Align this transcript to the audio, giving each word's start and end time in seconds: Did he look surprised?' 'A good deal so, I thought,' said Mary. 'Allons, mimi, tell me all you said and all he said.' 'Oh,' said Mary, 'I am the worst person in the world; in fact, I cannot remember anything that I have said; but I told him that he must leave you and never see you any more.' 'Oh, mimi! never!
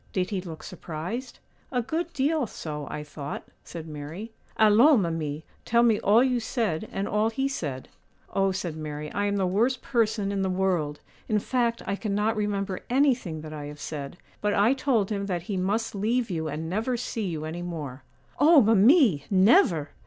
Did 0.13 0.31
he 0.31 0.41
look 0.41 0.63
surprised?' 0.63 1.37
'A 1.71 1.83
good 1.83 2.11
deal 2.11 2.47
so, 2.47 2.87
I 2.89 3.03
thought,' 3.03 3.47
said 3.63 3.87
Mary. 3.87 4.31
'Allons, 4.57 5.03
mimi, 5.03 5.45
tell 5.63 5.83
me 5.83 5.99
all 5.99 6.23
you 6.23 6.39
said 6.39 6.89
and 6.91 7.07
all 7.07 7.29
he 7.29 7.47
said.' 7.47 7.87
'Oh,' 8.33 8.51
said 8.51 8.75
Mary, 8.75 9.11
'I 9.13 9.25
am 9.27 9.35
the 9.35 9.45
worst 9.45 9.83
person 9.83 10.31
in 10.31 10.41
the 10.41 10.49
world; 10.49 11.01
in 11.29 11.37
fact, 11.37 11.83
I 11.85 11.95
cannot 11.95 12.35
remember 12.35 12.79
anything 12.89 13.41
that 13.41 13.53
I 13.53 13.65
have 13.65 13.79
said; 13.79 14.17
but 14.41 14.55
I 14.55 14.73
told 14.73 15.11
him 15.11 15.27
that 15.27 15.43
he 15.43 15.55
must 15.55 15.93
leave 15.93 16.31
you 16.31 16.47
and 16.47 16.67
never 16.67 16.97
see 16.97 17.27
you 17.27 17.45
any 17.45 17.61
more.' 17.61 18.01
'Oh, 18.39 18.59
mimi! 18.63 19.25
never! 19.29 19.91